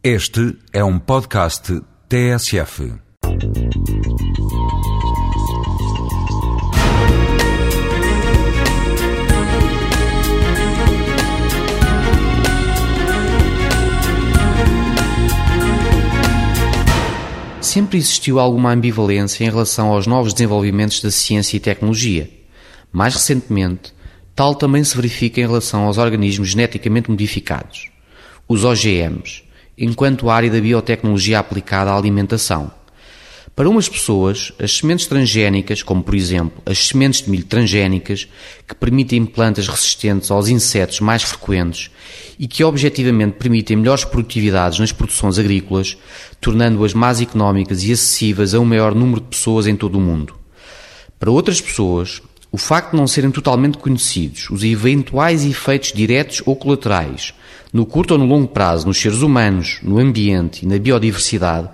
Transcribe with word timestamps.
Este 0.00 0.56
é 0.72 0.84
um 0.84 0.96
podcast 0.96 1.82
TSF. 2.08 2.92
Sempre 17.60 17.98
existiu 17.98 18.38
alguma 18.38 18.70
ambivalência 18.70 19.42
em 19.42 19.50
relação 19.50 19.88
aos 19.88 20.06
novos 20.06 20.32
desenvolvimentos 20.32 21.02
da 21.02 21.10
ciência 21.10 21.56
e 21.56 21.60
tecnologia. 21.60 22.30
Mais 22.92 23.14
recentemente, 23.14 23.92
tal 24.32 24.54
também 24.54 24.84
se 24.84 24.94
verifica 24.94 25.40
em 25.40 25.46
relação 25.46 25.86
aos 25.86 25.98
organismos 25.98 26.50
geneticamente 26.50 27.10
modificados, 27.10 27.90
os 28.46 28.64
OGMs, 28.64 29.47
enquanto 29.78 30.28
área 30.28 30.50
da 30.50 30.60
biotecnologia 30.60 31.38
aplicada 31.38 31.90
à 31.90 31.96
alimentação. 31.96 32.70
Para 33.58 33.68
umas 33.68 33.88
pessoas, 33.88 34.52
as 34.56 34.76
sementes 34.76 35.08
transgénicas, 35.08 35.82
como 35.82 36.00
por 36.00 36.14
exemplo 36.14 36.62
as 36.64 36.86
sementes 36.86 37.22
de 37.22 37.30
milho 37.30 37.44
transgénicas, 37.44 38.28
que 38.66 38.74
permitem 38.74 39.24
plantas 39.24 39.66
resistentes 39.66 40.30
aos 40.30 40.48
insetos 40.48 41.00
mais 41.00 41.24
frequentes 41.24 41.90
e 42.38 42.46
que 42.46 42.62
objetivamente 42.62 43.36
permitem 43.36 43.76
melhores 43.76 44.04
produtividades 44.04 44.78
nas 44.78 44.92
produções 44.92 45.40
agrícolas, 45.40 45.98
tornando-as 46.40 46.94
mais 46.94 47.20
económicas 47.20 47.82
e 47.82 47.92
acessíveis 47.92 48.54
a 48.54 48.60
um 48.60 48.64
maior 48.64 48.94
número 48.94 49.20
de 49.20 49.26
pessoas 49.26 49.66
em 49.66 49.74
todo 49.74 49.98
o 49.98 50.00
mundo. 50.00 50.36
Para 51.18 51.32
outras 51.32 51.60
pessoas, 51.60 52.22
o 52.50 52.56
facto 52.56 52.92
de 52.92 52.96
não 52.96 53.06
serem 53.06 53.30
totalmente 53.30 53.78
conhecidos 53.78 54.48
os 54.50 54.64
eventuais 54.64 55.44
efeitos 55.44 55.92
diretos 55.92 56.42
ou 56.46 56.56
colaterais, 56.56 57.34
no 57.72 57.84
curto 57.84 58.12
ou 58.12 58.18
no 58.18 58.24
longo 58.24 58.48
prazo, 58.48 58.86
nos 58.86 58.98
seres 58.98 59.20
humanos, 59.20 59.78
no 59.82 59.98
ambiente 59.98 60.64
e 60.64 60.66
na 60.66 60.78
biodiversidade, 60.78 61.68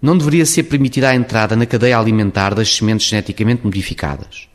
não 0.00 0.16
deveria 0.16 0.46
ser 0.46 0.64
permitida 0.64 1.08
a 1.08 1.14
entrada 1.14 1.56
na 1.56 1.66
cadeia 1.66 1.98
alimentar 1.98 2.54
das 2.54 2.74
sementes 2.74 3.08
geneticamente 3.08 3.64
modificadas. 3.64 4.48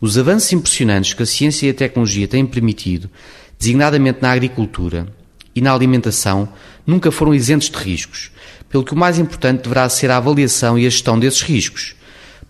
Os 0.00 0.16
avanços 0.16 0.52
impressionantes 0.52 1.12
que 1.12 1.22
a 1.22 1.26
ciência 1.26 1.66
e 1.66 1.70
a 1.70 1.74
tecnologia 1.74 2.26
têm 2.26 2.46
permitido, 2.46 3.10
designadamente 3.58 4.20
na 4.22 4.32
agricultura 4.32 5.06
e 5.54 5.60
na 5.60 5.72
alimentação, 5.72 6.48
nunca 6.86 7.10
foram 7.10 7.34
isentos 7.34 7.68
de 7.68 7.76
riscos, 7.76 8.30
pelo 8.70 8.84
que 8.84 8.94
o 8.94 8.96
mais 8.96 9.18
importante 9.18 9.62
deverá 9.62 9.88
ser 9.88 10.10
a 10.10 10.16
avaliação 10.16 10.78
e 10.78 10.86
a 10.86 10.90
gestão 10.90 11.18
desses 11.18 11.42
riscos, 11.42 11.94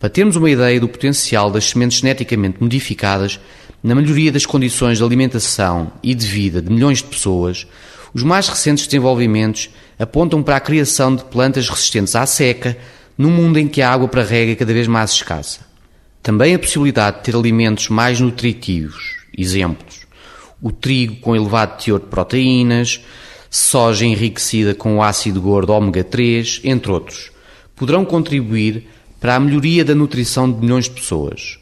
para 0.00 0.08
termos 0.08 0.34
uma 0.34 0.50
ideia 0.50 0.80
do 0.80 0.88
potencial 0.88 1.50
das 1.50 1.66
sementes 1.66 1.98
geneticamente 1.98 2.56
modificadas 2.58 3.38
na 3.82 3.94
melhoria 3.94 4.32
das 4.32 4.46
condições 4.46 4.96
de 4.96 5.04
alimentação 5.04 5.92
e 6.02 6.14
de 6.14 6.26
vida 6.26 6.62
de 6.62 6.72
milhões 6.72 6.98
de 6.98 7.04
pessoas, 7.04 7.66
os 8.14 8.22
mais 8.22 8.48
recentes 8.48 8.86
desenvolvimentos 8.86 9.68
apontam 9.98 10.42
para 10.42 10.56
a 10.56 10.60
criação 10.60 11.14
de 11.14 11.22
plantas 11.24 11.68
resistentes 11.68 12.16
à 12.16 12.24
seca 12.24 12.78
num 13.16 13.30
mundo 13.30 13.58
em 13.58 13.68
que 13.68 13.82
a 13.82 13.90
água 13.92 14.08
para 14.08 14.24
rega 14.24 14.52
é 14.52 14.56
cada 14.56 14.72
vez 14.72 14.88
mais 14.88 15.10
escassa. 15.10 15.60
Também 16.22 16.54
a 16.54 16.58
possibilidade 16.58 17.18
de 17.18 17.24
ter 17.24 17.36
alimentos 17.36 17.90
mais 17.90 18.18
nutritivos, 18.20 19.18
exemplos, 19.36 20.06
o 20.62 20.72
trigo 20.72 21.16
com 21.16 21.36
elevado 21.36 21.82
teor 21.82 22.00
de 22.00 22.06
proteínas, 22.06 23.02
soja 23.50 24.06
enriquecida 24.06 24.74
com 24.74 24.96
o 24.96 25.02
ácido 25.02 25.42
gordo 25.42 25.74
ômega 25.74 26.02
3, 26.02 26.62
entre 26.64 26.90
outros, 26.90 27.30
poderão 27.76 28.04
contribuir 28.04 28.86
para 29.20 29.36
a 29.36 29.40
melhoria 29.40 29.84
da 29.84 29.94
nutrição 29.94 30.50
de 30.50 30.58
milhões 30.58 30.84
de 30.84 30.92
pessoas. 30.92 31.58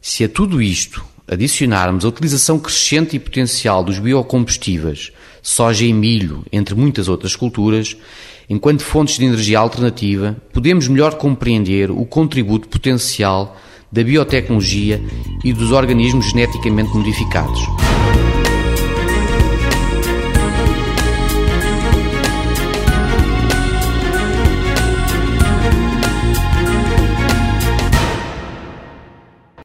Se 0.00 0.24
a 0.24 0.28
tudo 0.28 0.62
isto 0.62 1.04
adicionarmos 1.26 2.04
a 2.04 2.08
utilização 2.08 2.58
crescente 2.58 3.14
e 3.14 3.20
potencial 3.20 3.84
dos 3.84 3.98
biocombustíveis, 3.98 5.12
soja 5.42 5.84
e 5.84 5.92
milho, 5.92 6.44
entre 6.50 6.74
muitas 6.74 7.06
outras 7.06 7.36
culturas, 7.36 7.96
enquanto 8.48 8.82
fontes 8.82 9.18
de 9.18 9.26
energia 9.26 9.58
alternativa, 9.58 10.36
podemos 10.52 10.88
melhor 10.88 11.16
compreender 11.16 11.90
o 11.90 12.04
contributo 12.06 12.68
potencial 12.68 13.56
da 13.92 14.02
biotecnologia 14.02 15.00
e 15.44 15.52
dos 15.52 15.70
organismos 15.72 16.30
geneticamente 16.30 16.94
modificados. 16.96 17.60